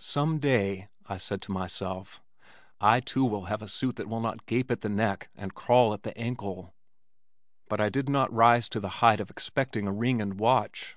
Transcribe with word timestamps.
"Some 0.00 0.40
day," 0.40 0.88
I 1.06 1.18
said 1.18 1.40
to 1.42 1.52
myself, 1.52 2.20
"I 2.80 2.98
too, 2.98 3.24
will 3.24 3.44
have 3.44 3.62
a 3.62 3.68
suit 3.68 3.94
that 3.94 4.08
will 4.08 4.18
not 4.18 4.44
gape 4.46 4.72
at 4.72 4.80
the 4.80 4.88
neck 4.88 5.28
and 5.36 5.54
crawl 5.54 5.94
at 5.94 6.02
the 6.02 6.18
ankle," 6.18 6.74
but 7.68 7.80
I 7.80 7.88
did 7.88 8.08
not 8.08 8.32
rise 8.32 8.68
to 8.70 8.80
the 8.80 8.88
height 8.98 9.20
of 9.20 9.30
expecting 9.30 9.86
a 9.86 9.92
ring 9.92 10.20
and 10.20 10.34
watch. 10.40 10.96